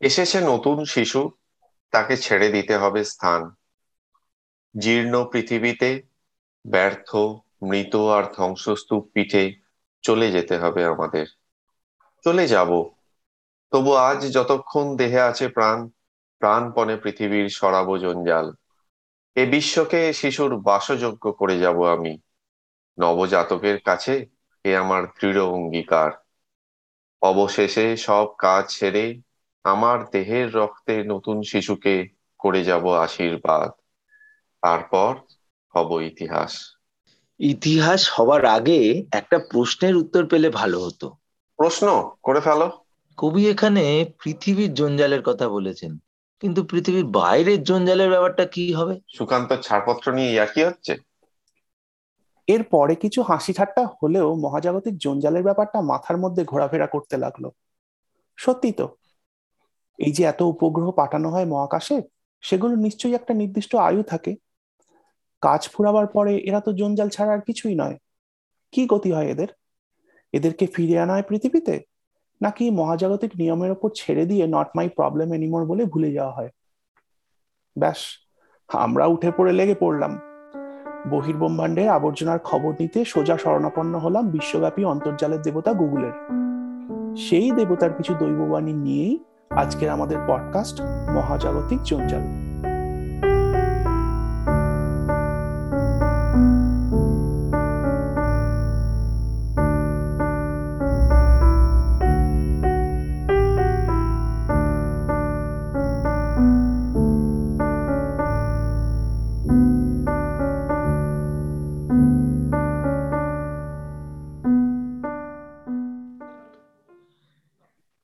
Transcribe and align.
এসেছে 0.00 0.40
নতুন 0.40 0.84
শিশু, 0.84 1.30
তাকে 1.90 2.16
ছেড়ে 2.16 2.48
দিতে 2.48 2.76
হবে 2.76 3.04
স্থান। 3.04 3.54
জীর্ণ 4.78 5.24
পৃথিবীতে 5.24 6.02
ব্যর্থ, 6.66 7.16
মৃত 7.62 7.96
আর 7.96 8.22
ধ্বংসস্তূপ 8.36 9.10
পিঠে 9.14 9.54
চলে 10.02 10.32
যেতে 10.32 10.58
হবে 10.58 10.84
আমাদের। 10.84 11.26
চলে 12.24 12.48
যাব। 12.48 12.90
তবু 13.70 13.94
আজ 13.94 14.32
যতক্ষণ 14.32 14.96
দেহে 14.96 15.20
আছে 15.20 15.48
প্রাণ, 15.48 15.88
প্রাণপণে 16.38 16.96
পৃথিবীর 16.96 17.48
সরাব 17.48 17.96
জঞ্জাল। 17.96 18.52
এ 19.34 19.46
বিশ্বকে 19.46 20.12
শিশুর 20.12 20.56
বাসযোগ্য 20.56 21.32
করে 21.32 21.58
যাব 21.58 21.88
আমি। 21.88 22.18
নবজাতকের 23.00 23.80
কাছে 23.80 24.26
এ 24.64 24.76
আমার 24.76 25.06
দৃঢ় 25.06 25.40
অঙ্গীকার। 25.40 26.10
অবশেষে 27.22 27.96
সব 27.96 28.26
কাজ 28.38 28.78
ছেড়ে 28.78 29.20
আমার 29.68 30.10
দেহের 30.12 30.54
রক্তে 30.54 31.04
নতুন 31.04 31.42
শিশুকে 31.42 32.08
করে 32.38 32.64
যাব 32.64 32.98
আশীর্বাদ। 32.98 33.70
তারপর 34.62 35.16
হব 35.74 36.00
ইতিহাস। 36.00 36.76
ইতিহাস 37.38 38.20
হওয়ার 38.20 38.44
আগে 38.44 39.04
একটা 39.12 39.38
প্রশ্নের 39.38 39.96
উত্তর 39.96 40.26
পেলে 40.26 40.50
ভালো 40.50 40.80
হতো। 40.80 41.16
প্রশ্ন 41.56 42.16
করে 42.22 42.40
ফেলো। 42.40 42.72
কবি 43.16 43.48
এখানে 43.48 44.12
পৃথিবীর 44.24 44.74
জঞ্জালের 44.74 45.22
কথা 45.22 45.48
বলেছেন। 45.48 45.98
কিন্তু 46.40 46.64
পৃথিবীর 46.64 47.04
বাইরের 47.04 47.62
জঞ্জালের 47.62 48.10
ব্যাপারটা 48.10 48.46
কি 48.46 48.72
হবে? 48.72 49.00
সুকান্ত 49.16 49.52
ছাড়পত্র 49.62 50.12
নিয়ে 50.12 50.36
একই 50.36 50.64
হচ্ছে? 50.64 50.96
এর 52.46 52.64
পরে 52.64 52.94
কিছু 52.94 53.22
হাসি 53.22 53.52
ঠাট্টা 53.52 53.88
হলেও 54.02 54.34
মহাজাগতিক 54.34 54.98
জঞ্জালের 54.98 55.42
ব্যাপারটা 55.42 55.80
মাথার 55.80 56.16
মধ্যে 56.16 56.44
ঘোরাফেরা 56.44 56.86
করতে 56.86 57.16
লাগল। 57.16 57.48
সত্যি 58.36 58.72
তো 58.72 58.96
এই 59.98 60.12
যে 60.12 60.24
এত 60.24 60.42
উপগ্রহ 60.42 60.90
পাঠানো 60.90 61.30
হয় 61.30 61.44
মহাকাশে, 61.44 62.02
সেগুলো 62.42 62.76
নিশ্চয়ই 62.76 63.14
একটা 63.14 63.34
নির্দিষ্ট 63.34 63.76
আয়ু 63.76 64.02
থাকে। 64.02 64.36
কাজ 65.40 65.68
ফুরাবার 65.68 66.06
পরে 66.06 66.38
এরা 66.38 66.60
তো 66.60 66.72
জঞ্জাল 66.72 67.08
ছাড়া 67.08 67.32
আর 67.32 67.40
কিছুই 67.40 67.74
নয়। 67.74 67.96
কি 68.72 68.86
গতি 68.86 69.12
হয় 69.12 69.26
এদের? 69.26 69.48
এদেরকে 70.32 70.66
ফিরে 70.66 70.98
আনা 70.98 71.12
হয় 71.12 71.22
পৃথিবীতে? 71.22 71.80
নাকি 72.42 72.70
মহাজাগতিক 72.70 73.30
নিয়মের 73.36 73.70
ওপর 73.70 73.90
ছেড়ে 73.94 74.26
দিয়ে 74.26 74.46
নট 74.46 74.68
মাই 74.76 74.88
প্রবলেম 74.88 75.32
এনিমোর 75.32 75.66
বলে 75.66 75.84
ভুলে 75.84 76.12
যাওয়া 76.12 76.32
হয়? 76.32 76.48
ব্যাস, 77.78 77.96
আমরা 78.68 79.06
উঠে 79.06 79.30
পড়ে 79.30 79.52
লেগে 79.52 79.74
পড়লাম। 79.74 80.18
বহির্ব্রহ্মাণ্ডের 81.10 81.88
আবর্জনার 81.88 82.38
খবর 82.38 82.72
নিতে 82.80 83.04
সোজা 83.04 83.38
শরণাপন্ন 83.38 83.98
হলাম 83.98 84.28
বিশ্বব্যাপী 84.28 84.84
অন্তর্জালের 84.84 85.42
দেবতা 85.42 85.72
গুগলের। 85.72 86.12
সেই 87.16 87.50
দেবতার 87.50 87.92
কিছু 87.92 88.14
দৈববাণী 88.14 88.72
নিয়েই 88.72 89.18
আজকের 89.50 89.88
আমাদের 89.88 90.18
পডকাস্ট 90.26 90.82
মহাজাগতিক 91.14 91.82
জঞ্জাল। 91.82 92.47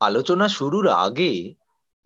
আলোচনা 0.04 0.48
শুরুর 0.48 0.86
আগে 0.88 1.54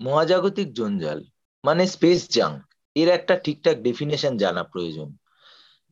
মহাজাগতিক 0.01 0.69
জঞ্জাল 0.73 1.21
মানে 1.65 1.87
স্পেস 1.87 2.21
জাঙ্ক 2.31 2.59
এর 2.95 3.09
একটা 3.09 3.35
ঠিকঠাক 3.37 3.77
ডেফিনেশন 3.77 4.37
জানা 4.37 4.63
প্রয়োজন। 4.63 5.09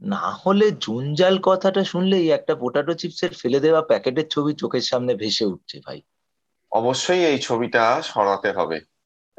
না 0.02 0.24
হলে 0.30 0.66
জঞ্জাল 0.70 1.38
কথাটা 1.42 1.84
শুনলেই 1.84 2.30
একটা 2.30 2.54
পোটাটো 2.54 2.92
চিপসের 2.94 3.32
ফেলে 3.34 3.60
দেওয়া 3.60 3.82
প্যাকেটের 3.82 4.28
ছবি 4.28 4.52
চোখের 4.54 4.80
সামনে 4.80 5.12
ভেসে 5.14 5.44
উঠছে 5.44 5.80
ভাই। 5.86 6.00
অবশ্যই 6.72 7.22
এই 7.24 7.38
ছবিটা 7.38 8.02
সরাতে 8.02 8.50
হবে। 8.52 8.80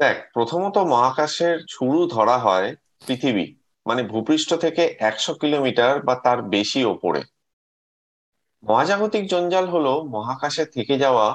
দেখ, 0.00 0.16
প্রথমত 0.34 0.76
মহাকাশের 0.78 1.58
শুরু 1.70 2.00
ধরা 2.06 2.36
হয় 2.38 2.68
পৃথিবী 3.06 3.46
মানে 3.86 4.02
ভূপৃষ্ঠ 4.02 4.54
থেকে 4.54 4.82
একশো 4.98 5.32
কিলোমিটার 5.34 6.02
বা 6.02 6.14
তার 6.14 6.42
বেশি 6.42 6.80
ওপরে। 6.84 7.22
মহাজাগতিক 8.62 9.24
জঞ্জাল 9.28 9.66
হলো 9.68 9.92
মহাকাশে 10.02 10.64
থেকে 10.66 10.98
যাওয়া 10.98 11.26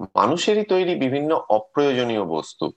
মানুষেরই 0.00 0.64
তৈরি 0.64 0.94
বিভিন্ন 0.94 1.30
অপ্রয়োজনীয় 1.48 2.24
বস্তু। 2.24 2.72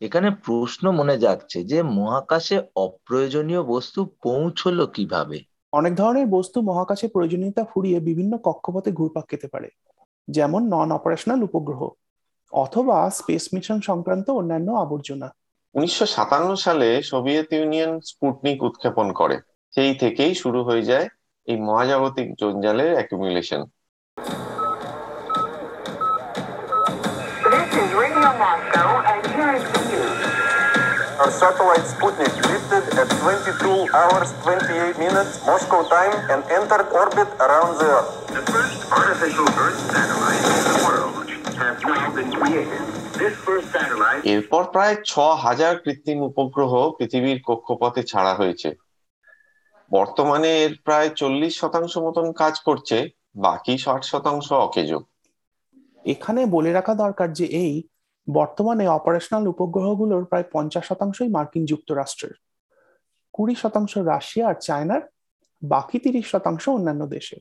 এখানে 0.00 0.30
প্রশ্ন 0.30 0.90
মনে 0.90 1.18
যাচ্ছে 1.18 1.64
যে 1.64 1.82
মহাকাশে 1.82 2.62
অপ্রয়োজনীয় 2.76 3.62
বস্তু 3.62 4.04
পৌঁছলো 4.22 4.86
কীভাবে? 4.86 5.38
অনেক 5.72 5.94
ধরনের 5.94 6.26
বস্তু 6.26 6.62
মহাকাশে 6.62 7.08
প্রয়োজনীয়তা 7.08 7.64
ফুরিয়ে 7.64 8.00
বিভিন্ন 8.00 8.38
কক্ষপথে 8.38 8.92
ঘুরপাক 8.92 9.24
খেতে 9.28 9.48
পারে 9.48 9.68
যেমন 10.28 10.68
নন 10.68 10.92
অপারেশনাল 10.92 11.42
উপগ্রহ 11.42 11.88
অথবা 12.52 13.10
স্পেস 13.10 13.48
মিশন 13.54 13.80
সংক্রান্ত 13.80 14.30
অন্যান্য 14.30 14.72
আবর্জনা। 14.72 15.34
উনিশশো 15.74 16.06
সাতান্ন 16.06 16.54
সালে 16.54 17.02
সোভিয়েত 17.02 17.52
ইউনিয়ন 17.52 18.00
স্পুটনিক 18.00 18.62
উৎক্ষেপণ 18.62 19.12
করে। 19.12 19.36
সেই 19.74 19.94
থেকেই 19.94 20.34
শুরু 20.34 20.64
হয়ে 20.64 20.82
যায় 20.82 21.08
এই 21.46 21.56
মহাজাগতিক 21.60 22.34
জঞ্জালের 22.34 22.92
accumulation 22.92 23.64
Our 29.46 31.30
satellite 31.32 31.86
Sputnik 31.86 32.34
lifted 32.44 32.98
at 32.98 33.06
22 33.22 33.86
hours 33.94 34.34
28 34.42 34.98
minutes 34.98 35.38
Moscow 35.46 35.86
time 35.86 36.14
and 36.28 36.42
entered 36.50 36.90
orbit 36.92 37.28
around 37.38 37.78
the 37.78 37.86
Earth. 37.86 38.26
The 38.28 38.42
first 38.44 38.90
artificial 38.90 39.46
Earth 39.56 39.78
satellite 39.86 40.42
in 40.50 40.62
the 40.66 40.76
world 40.82 41.30
has 41.54 41.78
now 41.84 42.10
been 42.10 42.30
created. 42.32 42.82
This 43.14 43.34
first 43.38 43.68
satellite 43.70 44.22
এরপর 44.24 44.62
প্রায় 44.74 44.94
ছ 45.04 45.12
হাজার 45.44 45.74
কৃত্রিম 45.84 46.18
উপগ্রহ 46.30 46.72
পৃথিবীর 46.98 47.38
কক্ষপথে 47.48 48.02
ছাড়া 48.02 48.32
হয়েছে 48.40 48.68
বর্তমানে 49.90 50.50
এর 50.64 50.72
প্রায় 50.86 51.08
চল্লিশ 51.20 51.52
শতাংশ 51.60 51.92
মতন 52.06 52.26
কাজ 52.42 52.54
করছে 52.68 52.98
বাকি 53.46 53.74
ষাট 53.84 54.02
শতাংশ 54.12 54.48
অকেজো 54.66 54.98
এখানে 56.04 56.40
বলে 56.54 56.70
রাখা 56.72 56.94
দরকার 57.04 57.30
যে 57.40 57.46
এই 57.62 57.74
বর্তমানে 58.30 58.88
অপারেশনাল 58.88 59.48
উপগ্রহগুলোর 59.48 60.24
প্রায় 60.24 60.44
পঞ্চাশ 60.52 60.86
শতাংশই 60.86 61.28
মার্কিন 61.28 61.64
যুক্তরাষ্ট্রের। 61.64 62.34
কুড়ি 63.32 63.54
শতাংশ 63.54 63.98
রাশিয়া 63.98 64.48
আর 64.48 64.54
চায়নার 64.54 65.00
বাকি 65.62 65.98
তিরিশ 65.98 66.30
শতাংশ 66.30 66.68
অন্যান্য 66.68 67.06
দেশে 67.06 67.36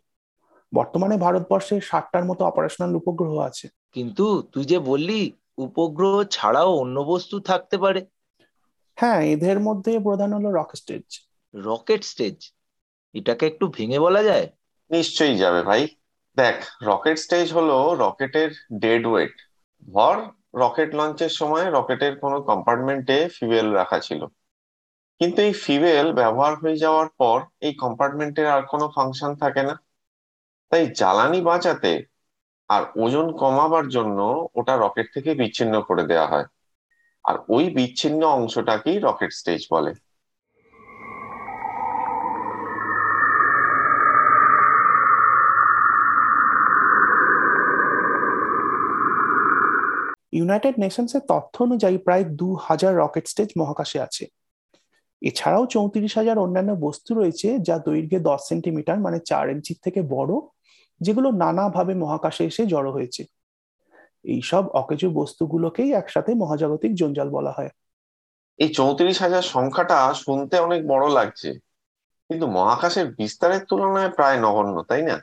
বর্তমানে 0.73 1.17
ভারতবর্ষে 1.17 1.81
ষাটটার 1.81 2.25
মতো 2.25 2.45
অপারেশনাল 2.45 2.95
উপগ্রহ 2.95 3.37
আছে। 3.37 3.67
কিন্তু 3.91 4.41
তুই 4.51 4.65
যে 4.65 4.79
বললি 4.79 5.31
উপগ্রহ 5.57 6.23
ছাড়াও 6.23 6.75
অন্য 6.75 6.99
বস্তু 6.99 7.39
থাকতে 7.39 7.77
পারে। 7.77 8.05
হ্যাঁ 8.95 9.21
এদের 9.21 9.59
মধ্যে 9.59 9.99
প্রধান 9.99 10.33
হলো 10.33 10.51
রকেট 10.51 10.75
স্টেজ 10.75 11.27
রকেট 11.55 12.03
স্টেজ 12.03 12.53
এটাকে 13.13 13.47
একটু 13.47 13.67
ভেঙে 13.67 13.99
বলা 13.99 14.23
যায়? 14.23 14.47
নিশ্চয়ই 14.91 15.37
যাবে 15.37 15.63
ভাই। 15.63 15.87
দেখ 16.37 16.55
রকেট 16.83 17.17
স্টেজ 17.17 17.53
হলো 17.53 17.95
রকেটের 17.95 18.51
ডেড 18.73 19.05
ওয়েট 19.07 19.31
ভর 19.91 20.17
রকেট 20.55 20.95
লঞ্চের 20.95 21.29
সময় 21.29 21.65
রকেটের 21.71 22.19
কোনো 22.19 22.41
কম্পার্টমেন্টে 22.41 23.29
ফিউয়েল 23.29 23.67
রাখা 23.73 23.99
ছিল। 23.99 24.21
কিন্তু 25.21 25.41
এই 25.41 25.53
ফিউয়েল 25.53 26.13
ব্যবহার 26.13 26.53
হয়ে 26.55 26.75
যাওয়ার 26.75 27.09
পর 27.17 27.37
এই 27.61 27.73
কম্পার্টমেন্টের 27.73 28.47
আর 28.47 28.61
কোনো 28.61 28.89
ফাংশন 28.95 29.35
থাকে 29.35 29.63
না। 29.63 29.75
তাই 30.71 30.87
জ্বালানি 30.87 31.41
বাঁচাতে 31.41 31.91
আর 32.69 32.83
ওজন 32.95 33.27
কমাবার 33.37 33.87
জন্য 33.87 34.19
ওটা 34.55 34.73
রকেট 34.77 35.07
থেকে 35.13 35.33
বিচ্ছিন্ন 35.35 35.81
করে 35.81 36.03
দেওয়া 36.03 36.27
হয়। 36.27 36.45
আর 37.25 37.35
ওই 37.49 37.69
বিচ্ছিন্ন 37.69 38.25
অংশটাকেই 38.25 38.99
রকেট 38.99 39.31
স্টেজ 39.31 39.67
বলে। 39.71 39.91
ইউনাইটেড 50.37 50.75
নেশনসের 50.83 51.23
তথ্য 51.31 51.55
অনুযায়ী 51.67 51.97
প্রায় 52.05 52.23
দু 52.39 52.49
হাজার 52.67 52.93
রকেট 53.01 53.25
স্টেজ 53.31 53.49
মহাকাশে 53.59 53.97
আছে। 54.07 54.23
এছাড়াও 55.21 55.63
চৌত্রিশ 55.73 56.13
হাজার 56.19 56.37
অন্যান্য 56.45 56.71
বস্তু 56.85 57.11
রয়েছে 57.19 57.47
যা 57.67 57.75
দৈর্ঘ্যে 57.87 58.19
দশ 58.29 58.41
সেন্টিমিটার 58.49 58.97
মানে 59.05 59.17
চার 59.29 59.45
ইঞ্চির 59.53 59.79
থেকে 59.85 59.99
বড়, 60.15 60.33
যেগুলো 61.01 61.29
নানাভাবে 61.43 61.93
মহাকাশে 62.03 62.43
এসে 62.49 62.63
জড়ো 62.73 62.91
হয়েছে। 62.97 63.21
এইসব 64.25 64.63
অকেজো 64.81 65.07
বস্তুগুলোকেই 65.19 65.89
একসাথে 66.01 66.31
মহাজাগতিক 66.41 66.91
জঞ্জাল 67.01 67.29
বলা 67.37 67.51
হয়। 67.57 67.71
এই 68.59 68.69
চৌত্রিশ 68.77 69.17
হাজার 69.25 69.43
সংখ্যাটা 69.55 69.97
শুনতে 70.23 70.55
অনেক 70.67 70.81
বড় 70.91 71.05
লাগছে, 71.17 71.49
কিন্তু 72.29 72.45
মহাকাশের 72.57 73.07
বিস্তারের 73.19 73.61
তুলনায় 73.69 74.11
প্রায় 74.17 74.37
নগণ্য, 74.45 74.77
তাই 74.89 75.03
না? 75.09 75.17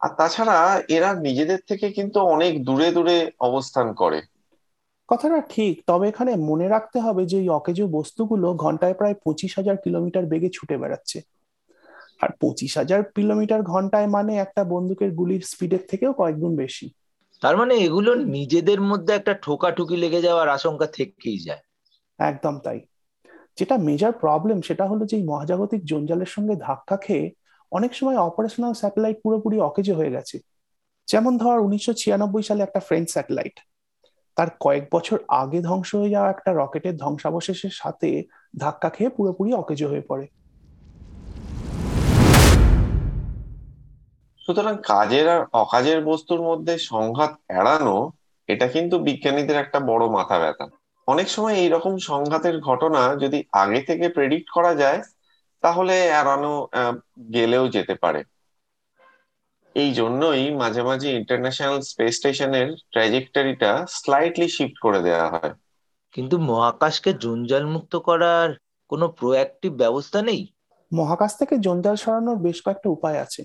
আর 0.00 0.10
তাছাড়া 0.18 0.56
এরা 0.96 1.10
নিজেদের 1.26 1.60
থেকে 1.68 1.86
কিন্তু 1.98 2.18
অনেক 2.34 2.52
দূরে 2.66 2.88
দূরে 2.96 3.16
অবস্থান 3.48 3.88
করে। 4.02 4.20
কথাটা 5.12 5.40
ঠিক 5.40 5.82
তবে 5.86 6.08
এখানে 6.08 6.36
মনে 6.36 6.68
রাখতে 6.68 7.00
হবে 7.00 7.26
যে 7.26 7.38
এই 7.38 7.48
অকেজো 7.48 7.86
বস্তুগুলো 7.86 8.54
ঘন্টায় 8.54 8.94
প্রায় 8.94 9.14
পঁচিশ 9.24 9.58
হাজার 9.58 9.76
কিলোমিটার 9.76 10.26
বেগে 10.26 10.48
ছুটে 10.48 10.78
বেড়াচ্ছে। 10.78 11.20
আর 12.20 12.28
পঁচিশ 12.40 12.76
হাজার 12.76 13.04
কিলোমিটার 13.04 13.62
ঘন্টায় 13.62 14.06
মানে 14.06 14.36
একটা 14.36 14.64
বন্দুকের 14.64 15.10
গুলির 15.10 15.40
স্পিডের 15.40 15.78
থেকেও 15.90 16.12
কয়েকগুণ 16.12 16.56
বেশি। 16.56 16.90
তার 17.40 17.56
মানে 17.56 17.74
এগুলো 17.74 18.14
নিজেদের 18.14 18.80
মধ্যে 18.80 19.14
একটা 19.14 19.34
ঠোকাঠুকি 19.34 19.96
লেগে 19.96 20.22
যাওয়ার 20.22 20.48
আশঙ্কা 20.48 20.86
থেকেই 20.86 21.38
যায়। 21.38 21.60
একদম 22.18 22.58
তাই। 22.58 22.80
যেটা 23.56 23.76
মেজর 23.76 24.12
প্রবলেম 24.12 24.60
সেটা 24.60 24.86
হলো 24.86 25.06
যে 25.06 25.16
এই 25.16 25.22
মহাজাগতিক 25.22 25.84
জঞ্জালের 25.84 26.26
সঙ্গে 26.26 26.56
ধাক্কা 26.56 26.96
খেয়ে 26.96 27.32
অনেক 27.72 27.94
সময় 27.94 28.16
অপারেশনাল 28.16 28.72
স্যাটেলাইট 28.72 29.16
পুরোপুরি 29.22 29.60
অকেজো 29.60 29.94
হয়ে 29.94 30.10
গেছে। 30.10 30.38
যেমন 31.06 31.38
ধর 31.38 31.58
উনিশশো 31.58 31.92
ছিয়ানব্বই 31.92 32.42
সালে 32.42 32.62
একটা 32.62 32.80
ফ্রেঞ্চ 32.80 33.10
স্যাটেলাইট 33.10 33.60
তার 34.36 34.46
কয়েক 34.60 34.84
বছর 34.92 35.18
আগে 35.28 35.60
ধ্বংস 35.60 35.94
হয়ে 35.94 36.10
যাওয়া 36.10 36.30
একটা 36.30 36.52
রকেটের 36.52 36.96
ধ্বংসাবশেষের 36.96 37.70
সাথে 37.70 38.22
ধাক্কা 38.58 38.90
খেয়ে 38.90 39.10
পুরোপুরি 39.10 39.54
অকেজো 39.54 39.88
হয়ে 39.88 40.00
পড়ে। 40.00 40.26
সুতরাং 44.46 44.76
কাজের 44.86 45.28
আর 45.28 45.44
অকাজের 45.52 46.04
বস্তুর 46.04 46.40
মধ্যে 46.42 46.78
সংঘাত 46.78 47.32
এড়ানো, 47.48 48.10
এটা 48.48 48.66
কিন্তু 48.66 48.98
বিজ্ঞানীদের 48.98 49.56
একটা 49.56 49.80
বড় 49.80 50.08
মাথা 50.08 50.38
ব্যথা। 50.38 50.66
অনেক 51.08 51.28
সময় 51.28 51.54
এইরকম 51.54 51.98
সংঘাতের 51.98 52.60
ঘটনা 52.60 53.16
যদি 53.16 53.44
আগে 53.52 53.80
থেকে 53.80 54.08
প্রেডিক্ট 54.08 54.50
করা 54.50 54.74
যায়, 54.74 55.00
তাহলে 55.60 56.06
এড়ানো 56.06 56.66
গেলেও 57.32 57.68
যেতে 57.68 57.94
পারে। 57.94 58.24
এই 59.74 59.92
জন্যই 59.92 60.50
মাঝে 60.54 60.82
মাঝে 60.82 61.08
ইন্টারন্যাশনাল 61.12 61.80
স্পেস 61.80 62.16
স্টেশনের 62.16 62.68
ট্র্যাজেক্টরিটা 62.90 63.86
স্লাইটলি 63.88 64.48
শিফট 64.48 64.78
করে 64.78 65.02
দেওয়া 65.02 65.30
হয়। 65.30 65.52
কিন্তু 66.12 66.38
মহাকাশকে 66.38 67.12
জঞ্জাল 67.14 67.66
মুক্ত 67.66 67.96
করার 67.96 68.56
কোনো 68.88 69.08
প্রোঅ্যাক্টিভ 69.08 69.72
ব্যবস্থা 69.72 70.22
নেই? 70.22 70.52
মহাকাশ 70.92 71.38
থেকে 71.38 71.58
জঞ্জাল 71.58 71.96
সরানোর 71.96 72.36
বেশ 72.36 72.62
কয়েকটা 72.62 72.88
উপায় 72.90 73.18
আছে। 73.20 73.44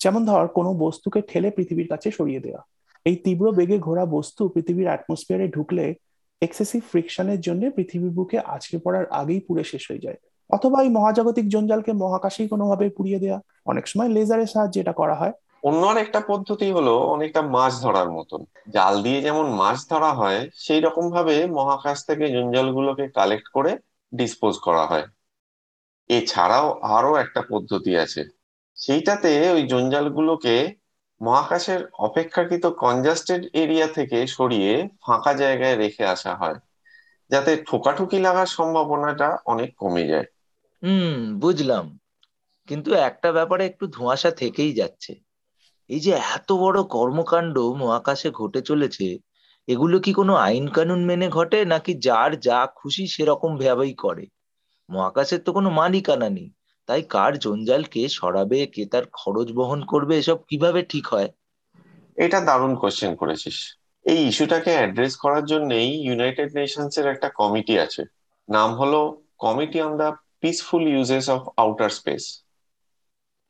যেমন 0.00 0.26
ধর 0.26 0.46
কোনো 0.48 0.74
বস্তুকে 0.74 1.20
ঠেলে 1.22 1.50
পৃথিবীর 1.50 1.88
কাছে 1.88 2.10
সরিয়ে 2.10 2.40
দেওয়া 2.40 2.62
এই 3.06 3.16
তীব্র 3.16 3.52
বেগে 3.52 3.78
ঘোরা 3.78 4.06
বস্তু 4.06 4.48
পৃথিবীর 4.48 4.86
অ্যাটমসফিয়ারে 4.86 5.48
ঢুকলে 5.48 5.94
এক্সেসিভ 6.42 6.82
ফ্রিকশনের 6.90 7.40
জন্য 7.40 7.70
পৃথিবীর 7.70 8.10
বুকে 8.10 8.38
আছড়ে 8.38 8.78
পড়ার 8.84 9.06
আগেই 9.06 9.40
পুড়ে 9.40 9.64
শেষ 9.64 9.90
হয়ে 9.90 9.98
যায়। 9.98 10.18
অথবা 10.50 10.82
এই 10.82 10.88
মহাজাগতিক 10.88 11.48
জঞ্জালকে 11.48 11.92
মহাকাশেই 11.92 12.48
কোনোভাবে 12.48 12.90
পুড়িয়ে 12.90 13.18
দেওয়া 13.18 13.40
অনেক 13.66 13.84
সময় 13.86 14.08
লেজারের 14.08 14.50
সাহায্যে 14.50 14.80
এটা 14.80 14.94
করা 14.94 15.14
হয়। 15.14 15.34
অন্য 15.62 15.82
আর 15.86 15.98
একটা 15.98 16.20
পদ্ধতি 16.28 16.68
হলো 16.70 16.94
অনেকটা 17.14 17.40
মাছ 17.54 17.72
ধরার 17.82 18.08
মতন। 18.10 18.40
জাল 18.70 18.94
দিয়ে 19.02 19.20
যেমন 19.20 19.46
মাছ 19.54 19.78
ধরা 19.88 20.10
হয় 20.12 20.40
সেই 20.58 20.80
রকম 20.80 21.04
ভাবে 21.10 21.34
মহাকাশ 21.56 21.98
থেকে 22.06 22.24
জঞ্জালগুলোকে 22.28 23.04
কালেক্ট 23.16 23.46
করে 23.52 23.72
ডিসপোজ 24.12 24.54
করা 24.62 24.84
হয়। 24.86 25.06
এছাড়াও 26.10 26.66
আরও 26.94 27.12
একটা 27.16 27.40
পদ্ধতি 27.50 27.92
আছে। 27.98 28.22
সেইটাতে 28.76 29.30
ওই 29.50 29.62
জঞ্জালগুলোকে 29.66 30.54
মহাকাশের 31.20 31.80
অপেক্ষাকৃত 31.98 32.64
কনজাস্টেড 32.78 33.42
এরিয়া 33.54 33.88
থেকে 33.88 34.18
সরিয়ে 34.28 34.72
ফাঁকা 35.02 35.32
জায়গায় 35.34 35.76
রেখে 35.76 36.04
আসা 36.06 36.32
হয় 36.34 36.58
যাতে 37.30 37.52
ঠোকাঠুকি 37.66 38.18
লাগার 38.18 38.48
সম্ভাবনাটা 38.54 39.28
অনেক 39.46 39.70
কমে 39.76 40.04
যায়। 40.06 40.26
হুম 40.82 41.12
বুঝলাম। 41.40 41.86
কিন্তু 42.68 42.94
একটা 42.94 43.32
ব্যাপারে 43.32 43.66
একটু 43.66 43.86
ধোঁয়াশা 43.86 44.30
থেকেই 44.30 44.72
যাচ্ছে। 44.72 45.20
এই 45.88 46.00
যে 46.00 46.10
এত 46.10 46.52
বড় 46.52 46.82
কর্মকাণ্ড 46.82 47.58
মহাকাশে 47.58 48.30
ঘটে 48.30 48.60
চলেছে, 48.60 49.18
এগুলো 49.68 50.00
কি 50.00 50.12
কোনো 50.12 50.34
আইন 50.34 50.68
কানুন 50.68 51.04
মেনে 51.04 51.28
ঘটে, 51.28 51.64
নাকি 51.64 51.94
যার 51.94 52.40
যা 52.40 52.66
খুশি 52.66 53.06
সেরকম 53.06 53.58
ভাবেই 53.58 53.94
করে? 53.94 54.26
মহাকাশের 54.88 55.40
তো 55.40 55.52
কোনো 55.52 55.70
মালিকানা 55.70 56.28
নেই, 56.28 56.50
তাই 56.86 57.02
কার 57.02 57.38
জঞ্জাল 57.38 57.82
কে 57.82 58.08
সরাবে, 58.08 58.66
কে 58.66 58.86
তার 58.86 59.04
খরচ 59.12 59.52
বহন 59.52 59.84
করবে, 59.84 60.18
এসব 60.18 60.36
কীভাবে 60.48 60.82
ঠিক 60.82 61.06
হয়? 61.06 61.28
এটা 62.16 62.40
দারুণ 62.40 62.74
কোশ্চেন 62.74 63.14
করেছিস। 63.16 63.76
এই 64.06 64.28
ইস্যুটাকে 64.28 64.70
অ্যাড্রেস 64.70 65.16
করার 65.16 65.44
জন্যই 65.44 65.88
ইউনাইটেড 66.04 66.54
নেশনস 66.54 66.98
এর 66.98 67.06
একটা 67.06 67.28
কমিটি 67.28 67.78
আছে। 67.78 68.02
নাম 68.48 68.74
হলো 68.74 69.22
committee 69.38 69.80
on 69.82 69.96
the 69.96 70.10
peaceful 70.40 70.88
uses 70.88 71.28
of 71.30 71.48
outer 71.56 71.90
space 71.90 72.43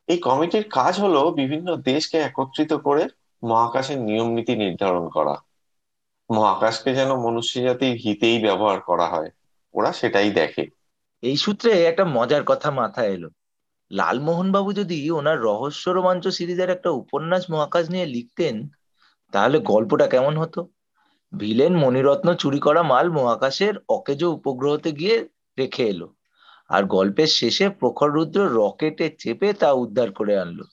এই 0.09 0.19
কমিটির 0.19 0.69
কাজ 0.69 1.01
হলো 1.01 1.31
বিভিন্ন 1.31 1.77
দেশকে 1.77 2.19
একত্রিত 2.19 2.73
করে 2.73 3.09
মহাকাশের 3.43 3.99
নিয়ম 4.01 4.29
নীতি 4.29 4.57
নির্ধারণ 4.57 5.09
করা। 5.09 5.35
মহাকাশকে 6.31 6.95
যেন 6.95 7.15
মনুষ্য 7.15 7.63
জাতির 7.63 7.97
হিতেই 7.97 8.39
ব্যবহার 8.39 8.81
করা 8.81 9.07
হয়, 9.09 9.31
ওরা 9.75 9.93
সেটাই 9.93 10.31
দেখে। 10.31 10.71
এই 11.23 11.37
সূত্রে 11.37 11.85
একটা 11.85 12.05
মজার 12.05 12.45
কথা 12.45 12.71
মাথায় 12.71 13.11
এলো। 13.11 13.29
লালমোহন 13.91 14.53
বাবু 14.53 14.73
যদি 14.73 15.11
ওনার 15.11 15.41
রহস্য 15.41 15.91
রোমাঞ্চ 15.91 16.29
সিরিজের 16.29 16.71
একটা 16.71 16.91
উপন্যাস 16.91 17.51
মহাকাশ 17.51 17.91
নিয়ে 17.91 18.07
লিখতেন, 18.07 18.69
তাহলে 19.33 19.59
গল্পটা 19.59 20.07
কেমন 20.07 20.37
হতো? 20.37 20.69
ভিলেন 21.35 21.77
মণিরত্ন 21.77 22.35
চুরি 22.35 22.59
করা 22.59 22.83
মাল 22.83 23.11
মহাকাশের 23.11 23.75
অকেজো 23.89 24.31
উপগ্রহতে 24.31 24.93
গিয়ে 24.93 25.29
রেখে 25.59 25.87
এলো। 25.89 26.15
আর 26.69 26.85
গল্পের 26.85 27.27
শেষে 27.27 27.69
প্রখর 27.69 28.11
রুদ্র 28.11 28.41
রকেটে 28.41 29.17
চেপে 29.19 29.53
তা 29.53 29.73
উদ্ধার 29.73 30.13
করে 30.13 30.39
আনলো। 30.39 30.65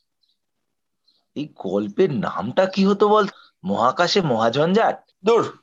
এই 1.35 1.53
গল্পের 1.55 2.13
নামটা 2.13 2.65
কি 2.65 2.85
হতো 2.85 3.07
বল? 3.07 3.27
মহাকাশে 3.63 4.21
মহাঝঞ্ঝাট? 4.21 5.11
দূর 5.25 5.57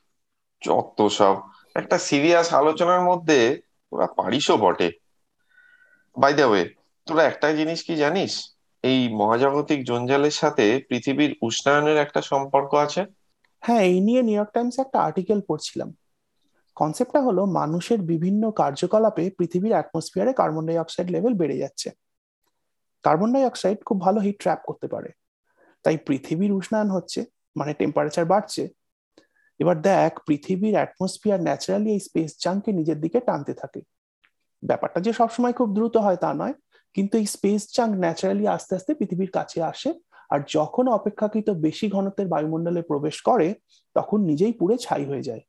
যত 0.66 1.06
সব। 1.06 1.36
একটা 1.74 1.98
সিরিয়াস 1.98 2.54
আলোচনার 2.54 3.00
মধ্যে 3.00 3.60
তোরা 3.90 4.06
পারিসও 4.06 4.56
বটে। 4.56 4.92
বাই 6.18 6.34
দ্য 6.34 6.42
ওয়ে 6.42 6.74
তোরা 7.06 7.24
একটা 7.24 7.52
জিনিস 7.52 7.82
কি 7.82 7.96
জানিস? 7.96 8.56
এই 8.82 9.08
মহাজাগতিক 9.08 9.84
জঞ্জালের 9.84 10.30
সাথে 10.30 10.84
পৃথিবীর 10.88 11.36
উষ্ণায়নের 11.42 11.96
একটা 11.96 12.22
সম্পর্ক 12.22 12.74
আছে। 12.74 13.06
হ্যাঁ 13.60 13.80
এই 13.80 14.00
নিয়ে 14.00 14.22
নিউ 14.22 14.34
ইয়র্ক 14.34 14.50
টাইমসে 14.52 14.80
একটা 14.80 15.00
আর্টিকেল 15.00 15.40
পড়ছিলাম। 15.48 15.94
কনসেপ্টটা 16.80 17.20
হলো 17.20 17.42
মানুষের 17.60 18.00
বিভিন্ন 18.02 18.50
কার্যকলাপে 18.50 19.30
পৃথিবীর 19.38 19.72
অ্যাটমসফিয়ারে 19.72 20.32
কার্বন 20.32 20.66
ডাই 20.66 20.78
অক্সাইড 20.78 21.10
লেভেল 21.10 21.34
বেড়ে 21.34 21.56
যাচ্ছে। 21.58 21.88
কার্বন 23.02 23.32
ডাই 23.32 23.44
অক্সাইড 23.44 23.78
খুব 23.84 24.00
ভালো 24.00 24.20
হিট 24.20 24.36
ট্র্যাপ 24.38 24.60
করতে 24.64 24.86
পারে। 24.88 25.10
তাই 25.84 25.96
পৃথিবীর 25.96 26.52
উষ্ণায়ন 26.52 26.90
হচ্ছে 26.90 27.20
মানে 27.56 27.72
টেম্পারেচার 27.74 28.24
বাড়ছে। 28.24 28.62
এবার 29.60 29.76
দেখ, 29.82 30.12
পৃথিবীর 30.26 30.74
অ্যাটমসফিয়ার 30.74 31.40
ন্যাচারালি 31.42 31.90
এই 31.90 32.00
স্পেস 32.00 32.30
জাঙ্ককে 32.44 32.72
নিজের 32.72 33.00
দিকে 33.00 33.18
টানতে 33.20 33.52
থাকে। 33.54 33.80
ব্যাপারটা 34.62 34.98
যে 35.00 35.12
সবসময় 35.12 35.52
খুব 35.52 35.68
দ্রুত 35.74 35.96
হয় 35.96 36.16
তা 36.16 36.30
নয়, 36.34 36.54
কিন্তু 36.94 37.14
এই 37.18 37.26
স্পেস 37.26 37.62
জাঙ্ক 37.76 37.92
ন্যাচারালি 37.96 38.44
আস্তে 38.46 38.72
আস্তে 38.76 38.94
পৃথিবীর 38.94 39.30
কাছে 39.30 39.58
আসে 39.62 39.90
আর 40.30 40.40
যখন 40.48 40.84
অপেক্ষাকৃত 40.88 41.48
বেশি 41.50 41.86
ঘনত্বের 41.88 42.28
বায়ুমণ্ডলে 42.28 42.82
প্রবেশ 42.82 43.16
করে, 43.20 43.54
তখন 43.96 44.18
নিজেই 44.20 44.52
পুড়ে 44.52 44.76
ছাই 44.78 45.04
হয়ে 45.04 45.22
যায়। 45.22 45.42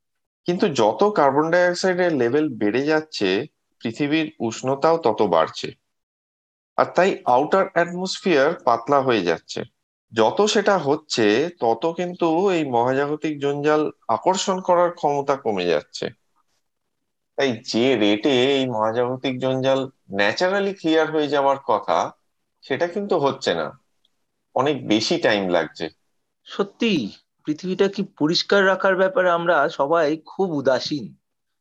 কিন্তু 0.49 0.69
যত 0.69 1.03
কার্বন 1.03 1.51
ডাই 1.51 1.69
অক্সাইডের 1.69 2.13
লেভেল 2.13 2.49
বেড়ে 2.49 2.85
যাচ্ছে, 2.85 3.45
পৃথিবীর 3.79 4.35
উষ্ণতাও 4.39 4.97
তত 4.97 5.21
বাড়ছে। 5.21 5.71
আর 6.77 6.85
তাই 6.85 7.17
আউটার 7.25 7.65
অ্যাটমসফিয়ার 7.73 8.53
পাতলা 8.53 9.01
হয়ে 9.01 9.21
যাচ্ছে। 9.21 9.63
যত 10.13 10.41
সেটা 10.41 10.77
হচ্ছে, 10.77 11.49
তত 11.59 11.93
কিন্তু 11.97 12.49
এই 12.49 12.65
মহাজাগতিক 12.65 13.39
জঞ্জাল 13.39 13.91
আকর্ষণ 14.07 14.61
করার 14.61 14.91
ক্ষমতা 14.91 15.35
কমে 15.35 15.65
যাচ্ছে। 15.65 16.09
তাই 17.35 17.57
যে 17.65 17.97
রেটে 17.97 18.55
এই 18.55 18.69
মহাজাগতিক 18.69 19.39
জঞ্জাল 19.39 19.89
ন্যাচারালি 20.11 20.73
ক্লিয়ার 20.73 21.11
হয়ে 21.11 21.27
যাওয়ার 21.27 21.57
কথা, 21.67 22.11
সেটা 22.61 22.87
কিন্তু 22.87 23.19
হচ্ছে 23.19 23.53
না। 23.53 23.79
অনেক 24.55 24.87
বেশি 24.87 25.17
টাইম 25.17 25.47
লাগছে। 25.47 25.89
সত্যি 26.45 27.11
পৃথিবীটা 27.49 27.87
কি 27.87 28.03
পরিষ্কার 28.03 28.67
রাখার 28.67 28.95
ব্যাপারে 28.95 29.29
আমরা 29.29 29.69
সবাই 29.69 30.17
খুব 30.17 30.51
উদাসীন? 30.51 31.15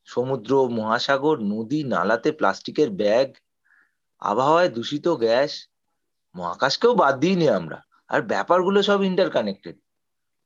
সমুদ্র, 0.04 0.68
মহাসাগর, 0.68 1.38
নদী, 1.38 1.84
নালাতে 1.84 2.32
প্লাস্টিকের 2.32 2.90
ব্যাগ, 2.90 3.34
আবহাওয়ায় 4.20 4.68
দূষিত 4.68 5.08
গ্যাস, 5.08 5.68
মহাকাশকেও 6.34 6.94
বাদ 6.94 7.20
দিইনি 7.20 7.48
আমরা। 7.48 7.82
আর 8.08 8.22
ব্যাপারগুলো 8.22 8.82
সব 8.82 9.02
ইন্টারকানেক্টেড 9.02 9.76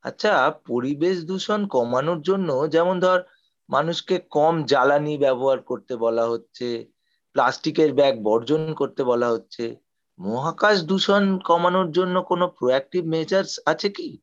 আচ্ছা 0.03 0.51
পরিবেশ 0.51 1.25
দূষণ 1.25 1.67
কমানোর 1.67 2.23
জন্য 2.23 2.69
যেমন 2.71 3.01
ধর 3.01 3.23
মানুষকে 3.69 4.19
কম 4.19 4.65
জ্বালানি 4.65 5.19
ব্যবহার 5.19 5.61
করতে 5.61 5.97
বলা 5.97 6.27
হচ্ছে, 6.27 6.87
প্লাস্টিকের 7.33 7.95
ব্যাগ 7.95 8.23
বর্জন 8.23 8.75
করতে 8.75 9.05
বলা 9.05 9.29
হচ্ছে, 9.29 9.77
মহাকাশ 10.19 10.83
দূষণ 10.83 11.39
কমানোর 11.39 11.91
জন্য 11.91 12.23
কোনো 12.23 12.49
প্রোঅ্যাক্টিভ 12.49 13.05
মেজার্স 13.07 13.61
আছে 13.67 13.91
কি? 13.91 14.19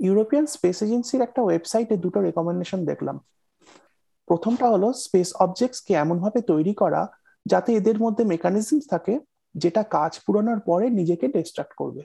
ইউরোপিয়ান 0.00 0.46
স্পেস 0.46 0.82
এজেন্সির 0.82 1.20
একটা 1.20 1.42
ওয়েবসাইটে 1.42 1.96
দুটো 1.96 2.20
রেকমেন্ডেশন 2.20 2.84
দেখলাম। 2.84 3.20
প্রথমটা 4.26 4.70
হলো 4.70 4.92
স্পেস 4.92 5.34
অবজেক্টসকে 5.34 5.94
এমনভাবে 5.94 6.42
তৈরি 6.42 6.74
করা 6.74 7.06
যাতে 7.46 7.74
এদের 7.74 8.00
মধ্যে 8.00 8.24
মেকানিজম 8.24 8.80
থাকে, 8.90 9.20
যেটা 9.54 9.82
কাজ 9.82 10.20
পুরানোর 10.26 10.60
পরে 10.60 10.90
নিজেকে 10.90 11.28
ডিস্ট্রাক্ট 11.28 11.74
করবে। 11.74 12.02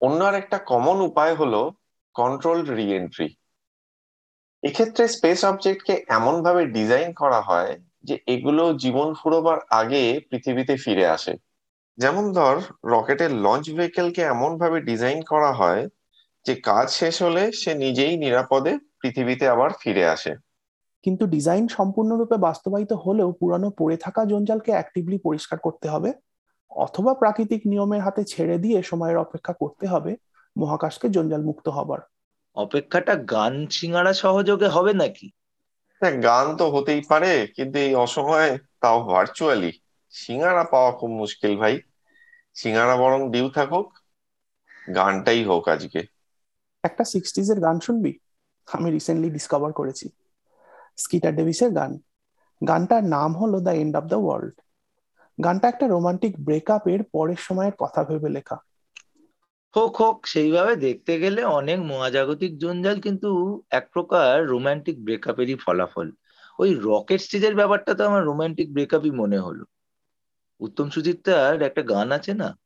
অন্য 0.00 0.24
আর 0.24 0.34
একটা 0.34 0.58
কমন 0.58 1.00
উপায় 1.00 1.34
হলো 1.34 1.70
কন্ট্রোলড 2.14 2.70
রিএন্ট্রি 2.70 3.36
এক্ষেত্রে 4.62 5.08
স্পেস 5.08 5.44
অবজেক্টকে 5.44 6.04
এমন 6.08 6.42
ভাবে 6.42 6.66
ডিজাইন 6.66 7.12
করা 7.12 7.40
হয় 7.40 7.80
যে 8.04 8.18
এগুলো 8.26 8.74
জীবন 8.74 9.14
ফুরোবার 9.14 9.58
আগে 9.70 10.20
পৃথিবীতে 10.30 10.76
ফিরে 10.76 11.06
আসে। 11.06 11.36
যেমন 11.96 12.32
ধর, 12.32 12.60
রকেটের 12.84 13.32
লঞ্চ 13.32 13.70
ভেহিকেলকে 13.70 14.22
এমন 14.22 14.58
ভাবে 14.58 14.80
ডিজাইন 14.80 15.22
করা 15.22 15.52
হয় 15.52 15.88
যে 16.46 16.54
কাজ 16.54 16.90
শেষ 16.90 17.22
হলে 17.22 17.52
সে 17.52 17.74
নিজেই 17.74 18.16
নিরাপদে 18.16 18.78
পৃথিবীতে 19.00 19.48
আবার 19.48 19.70
ফিরে 19.80 20.08
আসে। 20.08 20.32
কিন্তু 21.02 21.26
ডিজাইন 21.26 21.68
সম্পূর্ণরূপে 21.68 22.36
বাস্তবায়িত 22.36 22.92
হলেও 22.92 23.32
পুরানো 23.32 23.70
পড়ে 23.70 23.96
থাকা 23.96 24.24
জঞ্জালকে 24.24 24.70
অ্যাক্টিভলি 24.72 25.18
পরিষ্কার 25.18 25.58
করতে 25.58 25.88
হবে 25.88 26.12
অথবা 26.70 27.14
প্রাকৃতিক 27.14 27.62
নিয়মের 27.66 28.00
হাতে 28.00 28.24
ছেড়ে 28.24 28.58
দিয়ে 28.58 28.82
সময়ের 28.82 29.16
অপেক্ষা 29.16 29.52
করতে 29.52 29.86
হবে 29.86 30.16
মহাকাশকে 30.56 31.08
জঞ্জাল 31.08 31.42
মুক্ত 31.42 31.68
হবার। 31.68 32.00
অপেক্ষাটা 32.56 33.14
গান 33.14 33.66
সিঙ্গারা 33.70 34.12
সহযোগে 34.12 34.68
হবে 34.68 34.92
নাকি? 34.92 35.30
হ্যাঁ 36.02 36.22
গান 36.22 36.56
তো 36.56 36.70
হতেই 36.70 37.00
পারে 37.08 37.46
কিন্তু 37.56 37.78
এই 37.78 37.94
অসময়ে 37.94 38.58
তাও 38.80 39.04
ভার্চুয়ালি 39.04 39.72
সিঙ্গারা 40.10 40.64
পাওয়া 40.64 40.92
খুব 40.92 41.10
মুশকিল 41.10 41.56
ভাই। 41.56 41.80
সিঙ্গারা 42.54 42.96
বরং 42.96 43.30
ডিউ 43.30 43.50
থাকুক 43.50 43.98
গানটাই 44.96 45.44
হোক 45.44 45.68
আজকে। 45.68 46.21
একটা 46.82 47.04
সিক্সটিজ 47.04 47.50
এর 47.50 47.60
গান 47.60 47.80
শুনবি? 47.80 48.18
আমি 48.72 48.90
রিসেন্টলি 48.90 49.30
ডিসকভার 49.30 49.72
করেছি। 49.72 50.08
স্কিটার 50.96 51.36
ডেভিসের 51.36 51.70
গান। 51.70 51.98
গানটার 52.68 53.04
নাম 53.04 53.36
হলো 53.36 53.60
the 53.60 53.70
end 53.70 53.96
of 53.96 54.04
the 54.04 54.14
world 54.14 54.54
গানটা 55.44 55.68
একটা 55.68 55.86
রোমান্টিক 55.86 56.44
ব্রেকআপের 56.44 57.02
পরের 57.02 57.36
সময়ের 57.38 57.72
কথা 57.78 58.04
ভেবে 58.04 58.28
লেখা। 58.28 58.56
হোক 59.76 59.96
হোক, 59.96 60.26
সেইভাবে 60.26 60.76
দেখতে 60.76 61.20
গেলে 61.20 61.44
অনেক 61.44 61.80
মহাজাগতিক 61.80 62.58
জঞ্জাল 62.58 63.00
কিন্তু 63.00 63.62
এক 63.70 63.90
প্রকার 63.92 64.46
রোমান্টিক 64.46 65.04
ব্রেকআপেরই 65.04 65.54
ফলাফল। 65.54 66.12
ওই 66.58 66.74
রকেট 66.80 67.20
স্টেজের 67.20 67.54
ব্যাপারটা 67.54 67.94
তো 67.94 68.06
আমার 68.06 68.24
রোমান্টিক 68.24 68.72
ব্রেকআপই 68.72 69.10
মনে 69.10 69.38
হলো। 69.38 69.64
উত্তম 70.60 70.90
সুচিত্রার 70.90 71.62
একটা 71.62 71.82
গান 71.82 72.12
আছে 72.12 72.34
না? 72.34 72.58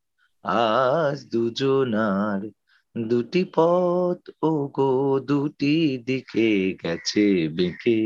আজ 0.42 1.26
দুজনার 1.26 2.65
দুটি 2.95 3.41
পথ 3.55 4.19
ও 4.43 4.51
গো 4.77 4.91
দুটি 5.27 5.75
দিকে 6.07 6.49
গেছে 6.81 7.25
বেঁকে 7.55 7.99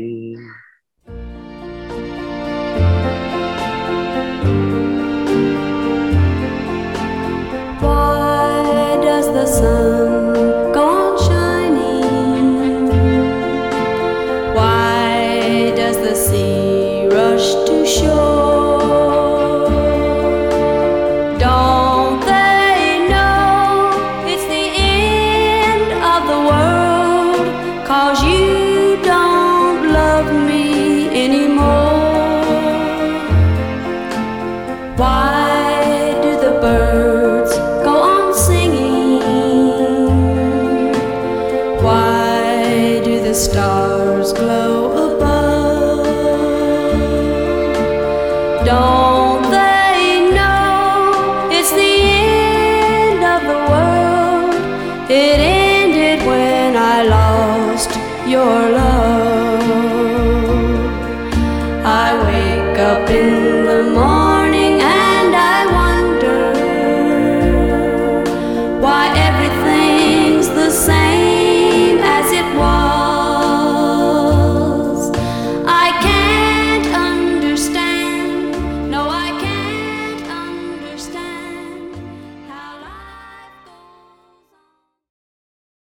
Why 7.82 8.98
does 9.02 9.26
the 9.36 9.46
sun 9.46 10.72
go 10.72 10.84
on 11.00 11.12
shining? 11.26 12.88
Why 14.56 15.72
does 15.76 15.96
the 15.98 16.14
sea 16.14 17.06
rush 17.08 17.48
to 17.66 17.76
shore? 17.86 18.39
in 63.11 63.65
the 63.65 63.83
morning. 63.83 64.20